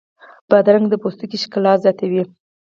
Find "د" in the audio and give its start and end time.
0.89-0.93